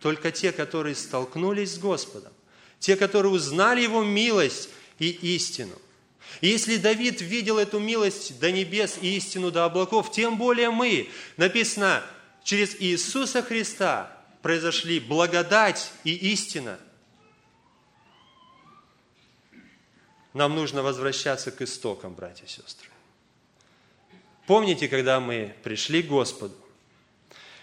Только 0.00 0.30
те, 0.30 0.52
которые 0.52 0.94
столкнулись 0.94 1.74
с 1.74 1.78
Господом, 1.78 2.32
те, 2.78 2.96
которые 2.96 3.32
узнали 3.32 3.80
Его 3.80 4.04
милость 4.04 4.68
и 4.98 5.08
истину. 5.08 5.74
И 6.40 6.48
если 6.48 6.76
Давид 6.76 7.20
видел 7.20 7.58
эту 7.58 7.78
милость 7.78 8.38
до 8.38 8.52
небес 8.52 8.98
и 9.00 9.16
истину 9.16 9.50
до 9.50 9.64
облаков, 9.64 10.12
тем 10.12 10.36
более 10.36 10.70
мы. 10.70 11.08
Написано, 11.36 12.02
через 12.44 12.76
Иисуса 12.80 13.42
Христа 13.42 14.12
произошли 14.42 15.00
благодать 15.00 15.90
и 16.04 16.14
истина. 16.32 16.78
Нам 20.38 20.54
нужно 20.54 20.84
возвращаться 20.84 21.50
к 21.50 21.62
истокам, 21.62 22.14
братья 22.14 22.44
и 22.44 22.48
сестры. 22.48 22.88
Помните, 24.46 24.86
когда 24.86 25.18
мы 25.18 25.52
пришли 25.64 26.00
к 26.00 26.06
Господу? 26.06 26.54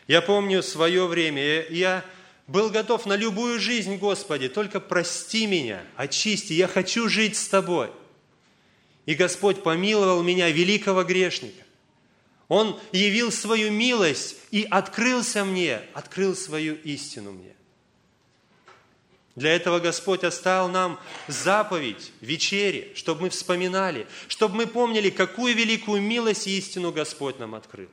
Я 0.08 0.22
помню 0.22 0.62
свое 0.62 1.08
время, 1.08 1.65
я 1.70 2.03
был 2.48 2.70
готов 2.70 3.05
на 3.05 3.15
любую 3.15 3.62
жизнь, 3.62 3.96
Господи, 3.96 4.50
только 4.50 4.82
прости 4.82 5.48
меня, 5.48 5.86
очисти, 5.96 6.51
я 6.51 6.67
хочу 6.67 7.08
жить 7.08 7.38
с 7.38 7.48
Тобой. 7.48 7.91
И 9.05 9.15
Господь 9.15 9.63
помиловал 9.63 10.22
меня, 10.22 10.50
великого 10.50 11.05
грешника. 11.05 11.63
Он 12.50 12.77
явил 12.91 13.32
свою 13.32 13.72
милость 13.72 14.36
и 14.51 14.67
открылся 14.70 15.46
мне, 15.46 15.79
открыл 15.94 16.36
свою 16.36 16.75
истину 16.84 17.32
мне. 17.32 17.54
Для 19.36 19.54
этого 19.54 19.80
Господь 19.80 20.24
оставил 20.24 20.70
нам 20.70 21.00
заповедь 21.27 22.13
вечери, 22.22 22.94
чтобы 22.96 23.24
мы 23.24 23.30
вспоминали, 23.30 24.08
чтобы 24.30 24.56
мы 24.56 24.68
помнили, 24.68 25.10
какую 25.10 25.54
великую 25.56 26.01
милость 26.01 26.48
и 26.48 26.58
истину 26.58 26.94
Господь 26.94 27.38
нам 27.38 27.54
открыл. 27.54 27.89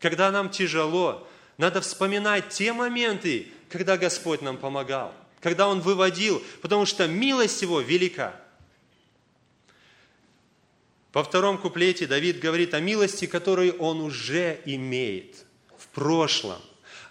Когда 0.00 0.30
нам 0.30 0.48
тяжело, 0.48 1.28
надо 1.58 1.82
вспоминать 1.82 2.48
те 2.48 2.72
моменты, 2.72 3.48
когда 3.68 3.98
Господь 3.98 4.40
нам 4.40 4.56
помогал, 4.56 5.14
когда 5.40 5.68
Он 5.68 5.80
выводил, 5.80 6.42
потому 6.62 6.86
что 6.86 7.06
милость 7.06 7.60
Его 7.60 7.80
велика. 7.80 8.40
Во 11.12 11.22
втором 11.22 11.58
куплете 11.58 12.06
Давид 12.06 12.40
говорит 12.40 12.74
о 12.74 12.80
милости, 12.80 13.26
которую 13.26 13.76
он 13.78 14.00
уже 14.00 14.60
имеет 14.64 15.44
в 15.78 15.86
прошлом. 15.88 16.60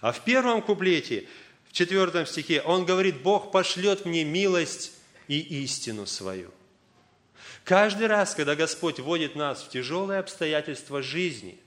А 0.02 0.12
в 0.12 0.22
первом 0.24 0.60
куплете, 0.60 1.26
четвертом 1.74 2.24
стихе, 2.24 2.62
он 2.62 2.86
говорит, 2.86 3.20
Бог 3.22 3.52
пошлет 3.52 4.06
мне 4.06 4.24
милость 4.24 4.92
и 5.28 5.38
истину 5.64 6.06
свою. 6.06 6.50
Каждый 7.64 8.06
раз, 8.06 8.34
когда 8.34 8.54
Господь 8.54 9.00
вводит 9.00 9.36
нас 9.36 9.62
в 9.62 9.70
тяжелые 9.70 10.20
обстоятельства 10.20 11.02
жизни, 11.02 11.58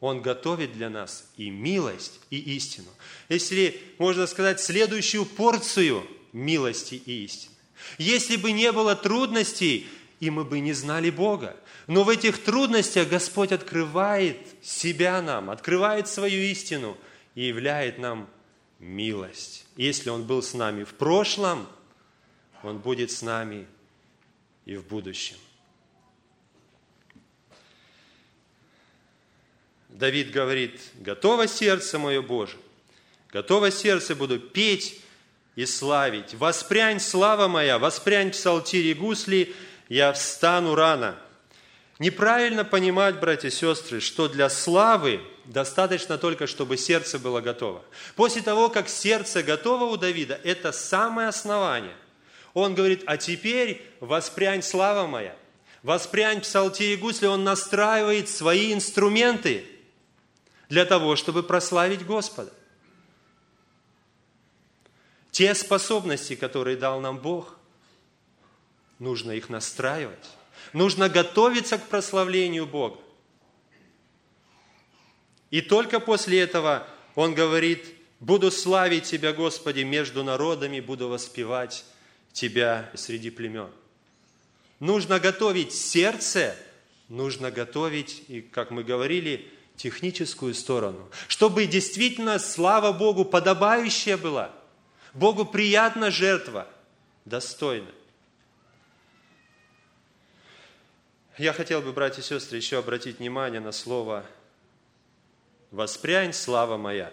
Он 0.00 0.20
готовит 0.20 0.72
для 0.72 0.90
нас 0.90 1.30
и 1.36 1.50
милость, 1.50 2.20
и 2.30 2.38
истину. 2.56 2.88
Если, 3.28 3.80
можно 3.98 4.26
сказать, 4.26 4.60
следующую 4.60 5.24
порцию 5.24 6.06
милости 6.32 6.94
и 6.94 7.24
истины. 7.24 7.54
Если 7.98 8.36
бы 8.36 8.52
не 8.52 8.72
было 8.72 8.94
трудностей, 8.94 9.86
и 10.20 10.30
мы 10.30 10.44
бы 10.44 10.60
не 10.60 10.72
знали 10.72 11.10
Бога. 11.10 11.56
Но 11.88 12.04
в 12.04 12.08
этих 12.08 12.42
трудностях 12.42 13.08
Господь 13.08 13.52
открывает 13.52 14.38
себя 14.62 15.20
нам, 15.20 15.50
открывает 15.50 16.06
свою 16.08 16.42
истину 16.42 16.96
и 17.34 17.44
являет 17.44 17.98
нам 17.98 18.28
милость. 18.82 19.64
Если 19.76 20.10
Он 20.10 20.24
был 20.24 20.42
с 20.42 20.52
нами 20.52 20.84
в 20.84 20.94
прошлом, 20.94 21.66
Он 22.62 22.78
будет 22.78 23.10
с 23.10 23.22
нами 23.22 23.66
и 24.66 24.76
в 24.76 24.86
будущем. 24.86 25.36
Давид 29.88 30.32
говорит, 30.32 30.80
готово 30.96 31.46
сердце 31.46 31.98
мое 31.98 32.22
Боже, 32.22 32.56
готово 33.30 33.70
сердце 33.70 34.16
буду 34.16 34.40
петь 34.40 35.00
и 35.54 35.64
славить. 35.64 36.34
Воспрянь 36.34 36.98
слава 36.98 37.46
моя, 37.46 37.78
воспрянь 37.78 38.30
псалтири 38.30 38.94
гусли, 38.94 39.54
я 39.88 40.12
встану 40.12 40.74
рано. 40.74 41.16
Неправильно 41.98 42.64
понимать, 42.64 43.20
братья 43.20 43.48
и 43.48 43.52
сестры, 43.52 44.00
что 44.00 44.28
для 44.28 44.48
славы 44.48 45.20
достаточно 45.44 46.18
только, 46.18 46.46
чтобы 46.46 46.76
сердце 46.76 47.18
было 47.18 47.40
готово. 47.40 47.82
После 48.16 48.42
того, 48.42 48.68
как 48.68 48.88
сердце 48.88 49.42
готово 49.42 49.84
у 49.84 49.96
Давида, 49.96 50.40
это 50.44 50.72
самое 50.72 51.28
основание. 51.28 51.96
Он 52.54 52.74
говорит, 52.74 53.02
а 53.06 53.16
теперь 53.16 53.82
воспрянь 54.00 54.62
слава 54.62 55.06
моя, 55.06 55.36
воспрянь 55.82 56.40
псалтири 56.40 56.96
гусли, 56.96 57.26
он 57.26 57.44
настраивает 57.44 58.28
свои 58.28 58.72
инструменты 58.72 59.66
для 60.68 60.84
того, 60.84 61.16
чтобы 61.16 61.42
прославить 61.42 62.04
Господа. 62.04 62.52
Те 65.30 65.54
способности, 65.54 66.34
которые 66.34 66.76
дал 66.76 67.00
нам 67.00 67.18
Бог– 67.18 67.56
нужно 69.02 69.32
их 69.32 69.50
настраивать. 69.50 70.30
Нужно 70.72 71.08
готовиться 71.08 71.76
к 71.76 71.88
прославлению 71.88 72.66
Бога. 72.66 72.98
И 75.52 75.60
только 75.60 76.00
после 76.00 76.40
этого 76.40 76.88
он 77.14 77.34
говорит, 77.34 77.84
буду 78.20 78.50
славить 78.50 79.04
Тебя, 79.04 79.34
Господи, 79.34 79.82
между 79.82 80.24
народами, 80.24 80.80
буду 80.80 81.08
воспевать 81.08 81.84
Тебя 82.32 82.90
среди 82.94 83.30
племен. 83.30 83.70
Нужно 84.80 85.20
готовить 85.20 85.74
сердце, 85.74 86.56
нужно 87.10 87.50
готовить, 87.50 88.24
и, 88.28 88.40
как 88.40 88.70
мы 88.70 88.82
говорили, 88.82 89.46
техническую 89.76 90.54
сторону, 90.54 91.10
чтобы 91.28 91.66
действительно 91.66 92.38
слава 92.38 92.90
Богу 92.90 93.26
подобающая 93.26 94.16
была, 94.16 94.50
Богу 95.12 95.44
приятна 95.44 96.10
жертва, 96.10 96.66
достойна. 97.26 97.90
Я 101.36 101.52
хотел 101.52 101.82
бы, 101.82 101.92
братья 101.92 102.22
и 102.22 102.24
сестры, 102.24 102.56
еще 102.56 102.78
обратить 102.78 103.18
внимание 103.18 103.60
на 103.60 103.72
слово 103.72 104.24
«воспрянь, 105.72 106.32
слава 106.32 106.76
моя». 106.76 107.12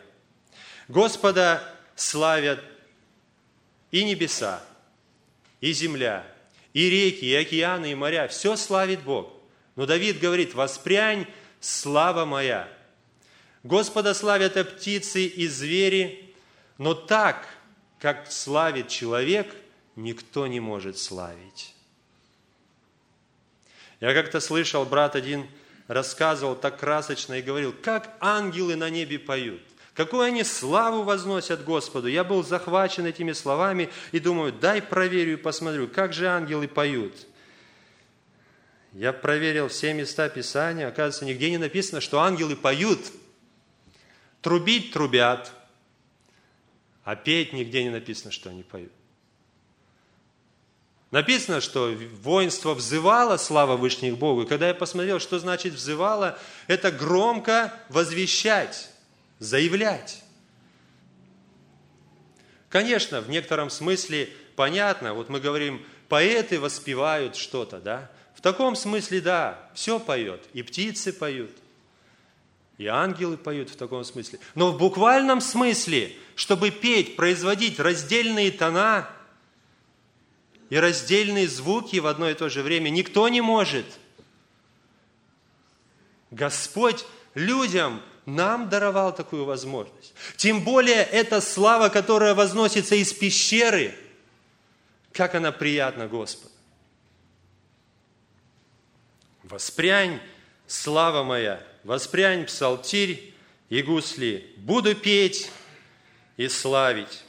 Господа 0.87 1.63
славят 1.95 2.63
и 3.91 4.03
небеса, 4.03 4.63
и 5.61 5.71
земля, 5.71 6.25
и 6.73 6.89
реки, 6.89 7.25
и 7.25 7.35
океаны, 7.35 7.91
и 7.91 7.95
моря. 7.95 8.27
Все 8.27 8.55
славит 8.55 9.01
Бог. 9.01 9.33
Но 9.75 9.85
Давид 9.85 10.19
говорит, 10.19 10.53
«Воспрянь, 10.53 11.25
слава 11.59 12.25
моя». 12.25 12.67
Господа 13.63 14.13
славят 14.13 14.57
и 14.57 14.63
птицы, 14.63 15.25
и 15.25 15.47
звери, 15.47 16.33
но 16.77 16.93
так, 16.93 17.47
как 17.99 18.31
славит 18.31 18.87
человек, 18.87 19.53
никто 19.95 20.47
не 20.47 20.59
может 20.59 20.97
славить. 20.97 21.75
Я 23.99 24.13
как-то 24.13 24.39
слышал, 24.39 24.85
брат 24.85 25.15
один 25.15 25.47
рассказывал 25.89 26.55
так 26.55 26.79
красочно 26.79 27.33
и 27.33 27.41
говорил, 27.41 27.73
как 27.73 28.15
ангелы 28.21 28.75
на 28.75 28.89
небе 28.89 29.17
поют. 29.17 29.61
Какую 29.95 30.21
они 30.21 30.43
славу 30.43 31.01
возносят 31.01 31.65
Господу. 31.65 32.07
Я 32.07 32.23
был 32.23 32.43
захвачен 32.43 33.05
этими 33.07 33.33
словами 33.33 33.89
и 34.13 34.19
думаю, 34.19 34.53
дай 34.53 34.81
проверю 34.81 35.33
и 35.33 35.35
посмотрю, 35.35 35.87
как 35.89 36.13
же 36.13 36.27
ангелы 36.27 36.67
поют. 36.67 37.13
Я 38.93 39.11
проверил 39.11 39.67
все 39.67 39.93
места 39.93 40.29
Писания, 40.29 40.87
оказывается, 40.87 41.25
нигде 41.25 41.49
не 41.49 41.57
написано, 41.57 42.01
что 42.01 42.19
ангелы 42.19 42.55
поют. 42.55 42.99
Трубить 44.41 44.93
трубят, 44.93 45.51
а 47.03 47.15
петь 47.15 47.51
нигде 47.51 47.83
не 47.83 47.89
написано, 47.89 48.31
что 48.31 48.51
они 48.51 48.61
поют. 48.61 48.91
Написано, 51.11 51.59
что 51.59 51.91
воинство 52.21 52.75
взывало, 52.75 53.37
слава 53.37 53.77
Вышних 53.77 54.17
Богу. 54.17 54.43
И 54.43 54.47
когда 54.47 54.67
я 54.67 54.75
посмотрел, 54.75 55.19
что 55.19 55.39
значит 55.39 55.73
взывало, 55.73 56.37
это 56.67 56.91
громко 56.91 57.73
возвещать, 57.89 58.89
заявлять. 59.39 60.23
Конечно, 62.69 63.21
в 63.21 63.29
некотором 63.29 63.71
смысле 63.71 64.29
понятно, 64.55 65.15
вот 65.15 65.29
мы 65.29 65.39
говорим, 65.39 65.83
поэты 66.09 66.59
воспевают 66.59 67.35
что-то, 67.35 67.79
да? 67.79 68.11
В 68.35 68.41
таком 68.41 68.75
смысле, 68.75 69.19
да, 69.19 69.69
все 69.73 69.99
поет, 69.99 70.43
и 70.53 70.61
птицы 70.61 71.11
поют, 71.11 71.51
и 72.77 72.85
ангелы 72.85 73.35
поют 73.35 73.71
в 73.71 73.75
таком 73.75 74.03
смысле. 74.03 74.39
Но 74.53 74.71
в 74.71 74.77
буквальном 74.77 75.41
смысле, 75.41 76.13
чтобы 76.35 76.69
петь, 76.69 77.15
производить 77.15 77.79
раздельные 77.79 78.51
тона– 78.51 79.09
и 80.69 80.77
раздельные 80.77 81.47
звуки 81.47 81.97
в 81.97 82.07
одно 82.07 82.29
и 82.29 82.35
то 82.35 82.49
же 82.49 82.61
время 82.61 82.89
никто 82.89 83.27
не 83.27 83.41
может. 83.41 83.85
Господь 86.31 87.05
людям 87.33 88.01
нам 88.25 88.69
даровал 88.69 89.13
такую 89.13 89.45
возможность. 89.45 90.13
Тем 90.37 90.63
более 90.63 91.03
эта 91.03 91.41
слава, 91.41 91.89
которая 91.89 92.35
возносится 92.35 92.95
из 92.95 93.11
пещеры, 93.13 93.95
как 95.11 95.33
она 95.35 95.51
приятна 95.51 96.07
Господу. 96.07 96.53
Воспрянь, 99.43 100.19
слава 100.67 101.23
моя, 101.23 101.63
воспрянь 101.83 102.45
псалтирь 102.45 103.33
и 103.69 103.81
гусли, 103.81 104.53
буду 104.57 104.93
петь 104.95 105.49
и 106.37 106.47
славить. 106.47 107.23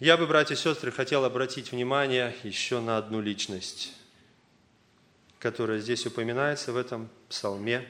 Я 0.00 0.16
бы, 0.16 0.26
братья 0.26 0.54
и 0.54 0.56
сестры, 0.56 0.90
хотел 0.90 1.26
обратить 1.26 1.72
внимание 1.72 2.34
еще 2.42 2.80
на 2.80 2.96
одну 2.96 3.20
личность, 3.20 3.92
которая 5.38 5.78
здесь 5.78 6.06
упоминается 6.06 6.72
в 6.72 6.78
этом 6.78 7.10
псалме. 7.28 7.86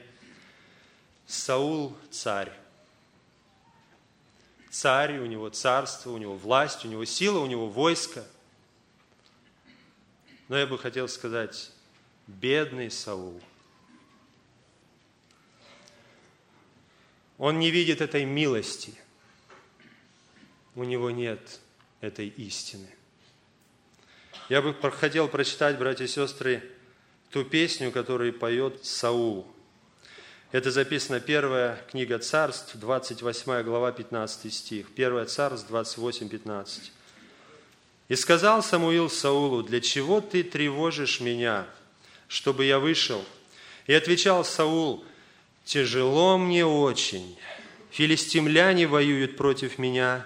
Саул– 1.25 1.95
царь. 2.11 2.51
Царь, 4.69 5.19
у 5.19 5.25
него 5.25 5.47
царство, 5.51 6.09
у 6.09 6.17
него 6.17 6.35
власть, 6.35 6.83
у 6.83 6.89
него 6.89 7.05
сила, 7.05 7.39
у 7.39 7.45
него 7.45 7.69
войско. 7.69 8.25
Но 10.49 10.57
я 10.57 10.67
бы 10.67 10.77
хотел 10.77 11.07
сказать, 11.07 11.71
бедный 12.27 12.91
Саул. 12.91 13.41
Он 17.37 17.57
не 17.57 17.71
видит 17.71 18.01
этой 18.01 18.25
милости. 18.25 18.93
У 20.75 20.83
него 20.83 21.09
нет 21.09 21.61
этой 22.01 22.27
истины. 22.27 22.87
Я 24.49 24.61
бы 24.61 24.73
хотел 24.91 25.27
прочитать, 25.27 25.77
братья 25.77 26.03
и 26.03 26.07
сестры, 26.07 26.61
ту 27.29 27.45
песню, 27.45 27.91
которую 27.91 28.33
поет 28.33 28.85
Саул. 28.85 29.47
Это 30.51 30.69
записано 30.69 31.21
первая 31.21 31.81
книга 31.89 32.19
Царств, 32.19 32.75
28 32.75 33.63
глава, 33.63 33.93
15 33.93 34.53
стих. 34.53 34.87
Первая 34.93 35.25
Царств, 35.25 35.67
28, 35.69 36.27
15. 36.27 36.91
«И 38.09 38.15
сказал 38.15 38.61
Самуил 38.61 39.09
Саулу, 39.09 39.63
для 39.63 39.79
чего 39.79 40.19
ты 40.19 40.43
тревожишь 40.43 41.21
меня, 41.21 41.65
чтобы 42.27 42.65
я 42.65 42.79
вышел? 42.79 43.23
И 43.87 43.93
отвечал 43.93 44.43
Саул, 44.43 45.05
тяжело 45.63 46.37
мне 46.37 46.65
очень, 46.65 47.37
филистимляне 47.91 48.87
воюют 48.87 49.37
против 49.37 49.77
меня, 49.77 50.25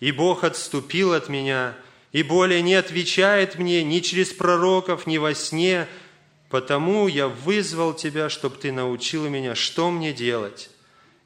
и 0.00 0.12
Бог 0.12 0.44
отступил 0.44 1.12
от 1.12 1.28
меня, 1.28 1.74
и 2.12 2.22
более 2.22 2.62
не 2.62 2.74
отвечает 2.74 3.58
мне 3.58 3.82
ни 3.82 4.00
через 4.00 4.32
пророков, 4.32 5.06
ни 5.06 5.18
во 5.18 5.34
сне, 5.34 5.88
потому 6.48 7.08
я 7.08 7.26
вызвал 7.26 7.94
тебя, 7.94 8.28
чтобы 8.28 8.56
ты 8.56 8.70
научил 8.70 9.28
меня, 9.28 9.54
что 9.54 9.90
мне 9.90 10.12
делать. 10.12 10.70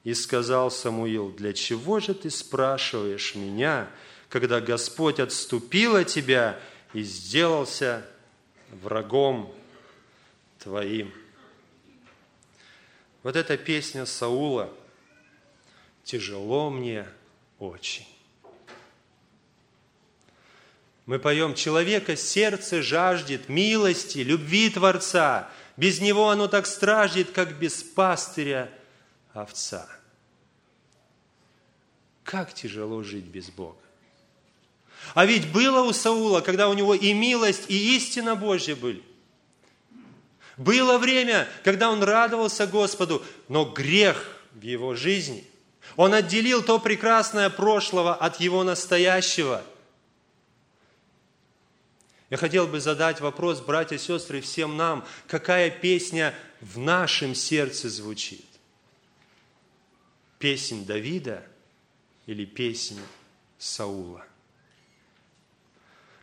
И 0.05 0.15
сказал 0.15 0.71
Самуил, 0.71 1.31
для 1.31 1.53
чего 1.53 2.01
же 2.01 2.15
ты 2.15 2.31
спрашиваешь 2.31 3.35
меня, 3.35 3.91
когда 4.31 4.61
Господь 4.61 5.21
отступил 5.21 5.97
от 5.97 6.07
тебя 6.07 6.59
и 6.95 7.03
сделался 7.03 8.07
врагом 8.71 9.55
твоим. 10.59 11.13
Вот 13.23 13.37
эта 13.37 13.59
песня 13.59 14.07
Саула 14.07 14.73
«Тяжело 16.05 16.71
мне 16.71 17.07
очень». 17.59 18.08
Мы 21.09 21.18
поем 21.18 21.55
«Человека 21.55 22.16
сердце 22.16 22.83
жаждет 22.83 23.49
милости, 23.49 24.18
любви 24.18 24.68
Творца. 24.68 25.49
Без 25.79 26.03
него 26.03 26.29
оно 26.29 26.49
так 26.49 26.66
страждет, 26.66 27.31
как 27.31 27.59
без 27.59 27.83
пастыря 27.83 28.71
овца». 29.33 29.88
Как 32.25 32.53
тяжело 32.53 33.03
жить 33.03 33.25
без 33.25 33.49
Бога. 33.49 33.79
А 35.14 35.25
ведь 35.25 35.51
было 35.51 35.81
у 35.81 35.94
Саула, 35.94 36.42
когда 36.42 36.68
у 36.68 36.75
него 36.75 36.92
и 36.92 37.14
милость, 37.14 37.71
и 37.71 37.97
истина 37.97 38.37
Божья 38.37 38.77
были. 38.77 39.03
Было 40.59 40.99
время, 40.99 41.49
когда 41.64 41.88
он 41.88 42.03
радовался 42.03 42.66
Господу, 42.66 43.25
но 43.49 43.64
грех 43.64 44.37
в 44.53 44.61
его 44.61 44.94
жизни. 44.94 45.47
Он 45.97 46.12
отделил 46.12 46.62
то 46.62 46.79
прекрасное 46.79 47.49
прошлого 47.49 48.14
от 48.14 48.40
его 48.40 48.62
настоящего. 48.62 49.64
Я 52.31 52.37
хотел 52.37 52.67
бы 52.67 52.81
задать 52.81 53.21
вопрос, 53.21 53.61
братья 53.61 53.97
и 53.97 53.99
сестры, 53.99 54.41
всем 54.41 54.77
нам, 54.77 55.07
какая 55.27 55.71
песня 55.71 56.35
в 56.61 56.79
нашем 56.79 57.35
сердце 57.35 57.88
звучит? 57.88 58.45
Песнь 60.38 60.85
Давида 60.85 61.43
или 62.27 62.45
песнь 62.45 63.01
Саула? 63.59 64.25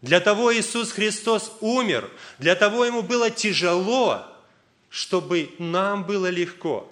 Для 0.02 0.20
того 0.20 0.56
Иисус 0.56 0.92
Христос 0.92 1.52
умер, 1.62 2.12
для 2.38 2.56
того 2.56 2.86
Ему 2.86 3.02
было 3.02 3.32
тяжело, 3.32 4.28
чтобы 4.90 5.56
нам 5.58 6.04
было 6.04 6.30
легко, 6.30 6.88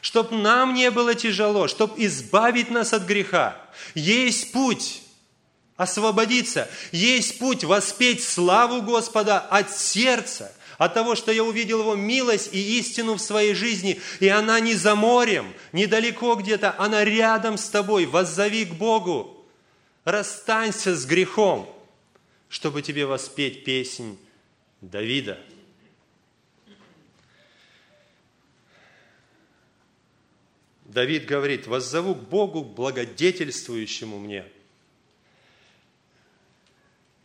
чтобы 0.00 0.38
нам 0.38 0.72
не 0.72 0.90
было 0.90 1.14
тяжело, 1.14 1.68
чтобы 1.68 2.02
избавить 2.02 2.70
нас 2.70 2.94
от 2.94 3.02
греха. 3.04 3.60
Есть 3.94 4.52
путь 4.52 5.03
освободиться, 5.76 6.68
есть 6.92 7.38
путь 7.38 7.64
воспеть 7.64 8.22
славу 8.22 8.82
Господа 8.82 9.38
от 9.38 9.70
сердца, 9.70 10.54
от 10.78 10.94
того, 10.94 11.14
что 11.14 11.32
я 11.32 11.44
увидел 11.44 11.80
Его 11.80 11.94
милость 11.94 12.50
и 12.52 12.78
истину 12.78 13.14
в 13.14 13.20
своей 13.20 13.54
жизни, 13.54 14.00
и 14.20 14.28
она 14.28 14.60
не 14.60 14.74
за 14.74 14.94
морем, 14.94 15.52
недалеко 15.72 16.34
где-то, 16.34 16.74
она 16.78 17.04
рядом 17.04 17.58
с 17.58 17.68
тобой. 17.68 18.06
Воззови 18.06 18.64
к 18.64 18.74
Богу, 18.74 19.44
расстанься 20.04 20.96
с 20.96 21.04
грехом– 21.06 21.70
чтобы 22.54 22.82
тебе 22.82 23.04
воспеть 23.04 23.64
песнь 23.64 24.16
Давида. 24.80 25.40
Давид 30.84 31.26
говорит, 31.26 31.66
воззову 31.66 32.14
к 32.14 32.28
Богу 32.28 32.62
благодетельствующему 32.62 34.20
мне. 34.20 34.44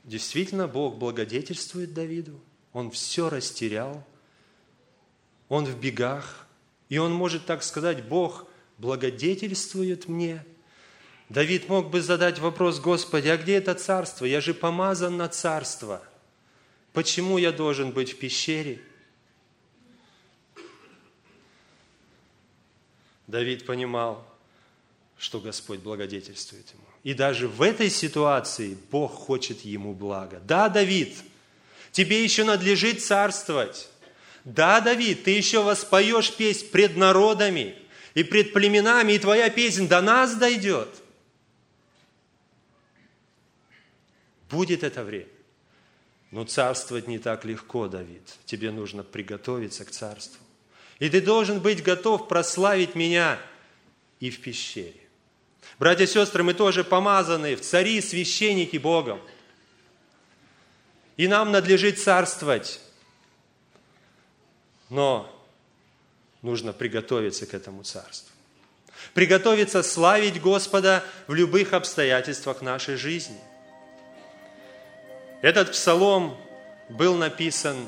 Действительно, 0.09 0.67
Бог 0.67 0.97
благодетельствует 0.97 1.93
Давиду. 1.93 2.41
Он 2.73 2.91
все 2.91 3.29
растерял. 3.29 4.05
Он 5.47 5.65
в 5.65 5.79
бегах. 5.79 6.47
И 6.89 6.97
он 6.97 7.13
может 7.13 7.45
так 7.45 7.63
сказать, 7.63 8.03
Бог 8.03 8.47
благодетельствует 8.77 10.09
мне– 10.09 10.43
Давид 11.29 11.69
мог 11.69 11.91
бы 11.91 12.01
задать 12.01 12.39
вопрос, 12.39 12.79
Господи, 12.79 13.27
а 13.27 13.37
где 13.37 13.57
это 13.57 13.75
царство? 13.75 14.25
Я 14.25 14.41
же 14.41 14.55
помазан 14.55 15.15
на 15.15 15.29
царство. 15.29 16.03
Почему 16.91 17.37
я 17.37 17.51
должен 17.51 17.91
быть 17.91 18.13
в 18.13 18.17
пещере? 18.17 18.81
Давид 23.27 23.67
понимал, 23.67 24.25
что 25.19 25.39
Господь 25.39 25.81
благодетельствует 25.81 26.65
ему. 26.71 26.83
И 27.03 27.13
даже 27.13 27.47
в 27.47 27.61
этой 27.61 27.91
ситуации 27.91 28.75
Бог 28.89 29.13
хочет 29.13 29.61
ему 29.61 29.93
блага. 29.93 30.41
Да, 30.43 30.67
Давид, 30.67 31.15
тебе 31.91 32.23
еще 32.23 32.43
надлежит 32.43 33.03
царствовать. 33.03 33.89
Да, 34.45 34.81
Давид, 34.81 35.25
ты 35.25 35.31
еще 35.31 35.61
воспоешь 35.61 36.33
песнь 36.33 36.67
пред 36.71 36.97
народами 36.97 37.75
и 38.15 38.23
пред 38.23 38.53
племенами, 38.53 39.13
и 39.13 39.19
твоя 39.19 39.51
песнь 39.51 39.87
до 39.87 40.01
нас 40.01 40.35
дойдет– 40.35 40.89
Будет 44.49 44.83
это 44.83 45.03
время. 45.03 45.27
Но 46.31 46.43
царствовать 46.43 47.07
не 47.07 47.19
так 47.19 47.45
легко, 47.45 47.87
Давид. 47.87 48.21
Тебе 48.45 48.71
нужно 48.71 49.03
приготовиться 49.03 49.85
к 49.85 49.91
царству. 49.91 50.43
И 50.99 51.09
ты 51.09 51.21
должен 51.21 51.59
быть 51.59 51.81
готов 51.81 52.27
прославить 52.27 52.95
меня 52.95 53.39
и 54.19 54.29
в 54.29 54.41
пещере. 54.41 54.99
Братья 55.79 56.03
и 56.03 56.07
сестры, 56.07 56.43
мы 56.43 56.53
тоже 56.53 56.83
помазаны 56.83 57.55
в 57.55 57.61
цари, 57.61 58.01
священники 58.01 58.77
Богом. 58.77 59.21
И 61.17 61.27
нам 61.27 61.51
надлежит 61.51 61.99
царствовать. 61.99 62.81
Но 64.89 65.33
нужно 66.41 66.73
приготовиться 66.73 67.45
к 67.45 67.53
этому 67.53 67.83
царству. 67.83 68.29
Приготовиться 69.13 69.81
славить 69.81 70.41
Господа 70.41 71.03
в 71.27 71.33
любых 71.33 71.73
обстоятельствах 71.73 72.61
нашей 72.61 72.95
жизни– 72.95 73.39
этот 75.41 75.71
псалом 75.71 76.37
был 76.89 77.15
написан 77.15 77.87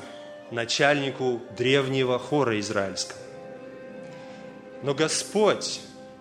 начальнику 0.50 1.42
древнего 1.56 2.18
хора 2.18 2.58
израильского. 2.60 3.20
Но 4.82 4.94
Господь 4.94 5.80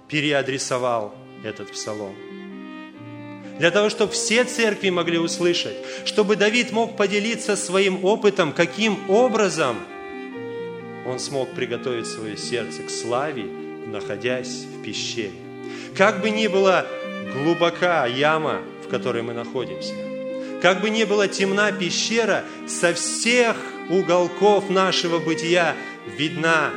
переадресовал 0.09 1.15
этот 1.43 1.71
псалом. 1.71 2.15
Для 3.59 3.71
того, 3.71 3.89
чтобы 3.89 4.11
все 4.13 4.43
церкви 4.43 4.89
могли 4.89 5.17
услышать, 5.17 5.75
чтобы 6.05 6.35
Давид 6.35 6.71
мог 6.71 6.97
поделиться 6.97 7.55
своим 7.55 8.03
опытом, 8.03 8.53
каким 8.53 8.97
образом 9.09 9.77
он 11.05 11.19
смог 11.19 11.51
приготовить 11.51 12.07
свое 12.07 12.37
сердце 12.37 12.83
к 12.83 12.89
славе, 12.89 13.43
находясь 13.85 14.65
в 14.65 14.83
пещере. 14.83 15.31
Как 15.95 16.21
бы 16.21 16.29
ни 16.29 16.47
была 16.47 16.85
глубока 17.33 18.05
яма, 18.05 18.61
в 18.85 18.89
которой 18.89 19.21
мы 19.21 19.33
находимся– 19.33 19.93
как 20.61 20.81
бы 20.81 20.91
ни 20.91 21.03
была 21.05 21.27
темна 21.27 21.71
пещера, 21.71 22.43
со 22.67 22.93
всех 22.93 23.57
уголков 23.89 24.69
нашего 24.69 25.17
бытия 25.17 25.75
видна 26.17 26.69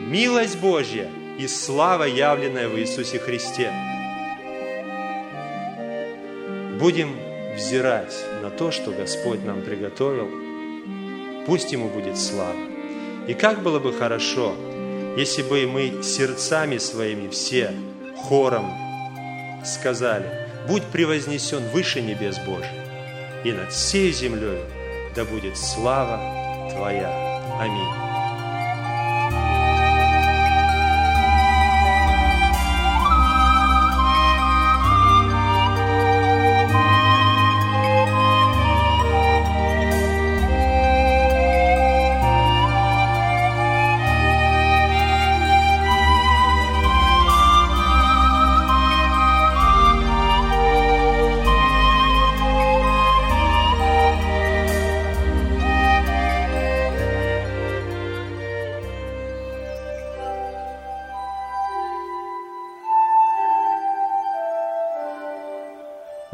милость 0.00 0.58
Божья 0.60 1.10
и 1.38 1.48
слава, 1.48 2.04
явленная 2.04 2.68
в 2.68 2.78
Иисусе 2.78 3.18
Христе. 3.18 3.72
Будем 6.82 7.16
взирать 7.54 8.12
на 8.42 8.50
то, 8.50 8.72
что 8.72 8.90
Господь 8.90 9.44
нам 9.44 9.62
приготовил. 9.62 10.28
Пусть 11.46 11.70
Ему 11.70 11.88
будет 11.88 12.18
слава. 12.18 12.58
И 13.28 13.34
как 13.34 13.62
было 13.62 13.78
бы 13.78 13.92
хорошо, 13.92 14.56
если 15.16 15.44
бы 15.44 15.64
мы 15.68 16.02
сердцами 16.02 16.78
своими 16.78 17.28
все 17.28 17.70
хором 18.16 18.72
сказали, 19.64 20.26
«Будь 20.66 20.82
превознесен 20.82 21.62
выше 21.68 22.00
небес 22.00 22.40
Божьих, 22.40 22.66
и 23.44 23.52
над 23.52 23.72
всей 23.72 24.10
землей 24.10 24.58
да 25.14 25.24
будет 25.24 25.56
слава 25.56 26.68
Твоя. 26.72 27.60
Аминь». 27.60 28.01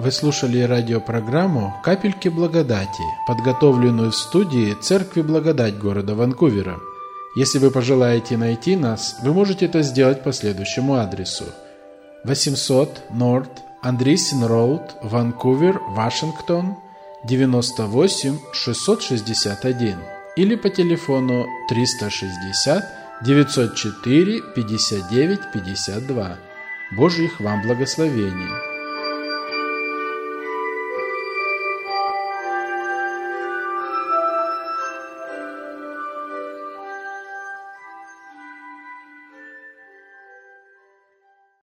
Вы 0.08 0.12
слушали 0.12 0.62
радиопрограмму 0.62 1.74
«Капельки 1.82 2.28
благодати», 2.28 3.02
подготовленную 3.26 4.10
в 4.10 4.16
студии 4.16 4.72
Церкви 4.72 5.20
Благодать 5.20 5.76
города 5.76 6.14
Ванкувера. 6.14 6.80
Если 7.36 7.58
вы 7.58 7.70
пожелаете 7.70 8.38
найти 8.38 8.74
нас, 8.74 9.16
вы 9.22 9.34
можете 9.34 9.66
это 9.66 9.82
сделать 9.82 10.22
по 10.22 10.32
следующему 10.32 10.94
адресу. 10.94 11.44
800 12.24 13.02
North 13.10 13.50
Андрисин 13.82 14.44
Роуд, 14.44 14.94
Ванкувер, 15.02 15.78
Вашингтон, 15.90 16.76
98 17.24 18.38
661 18.54 19.98
или 20.36 20.54
по 20.56 20.70
телефону 20.70 21.44
360 21.68 22.82
904 23.26 24.40
59 24.56 25.40
52. 25.52 26.38
Божьих 26.96 27.40
вам 27.40 27.60
благословений! 27.60 28.77